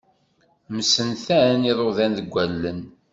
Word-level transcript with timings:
Msentan 0.77 1.61
iḍudan 1.71 2.11
deg 2.17 2.31
allen. 2.43 2.79